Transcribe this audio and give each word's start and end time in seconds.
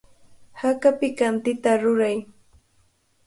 Haka 0.61 0.89
pikantita 0.99 1.71
ruray. 1.81 2.17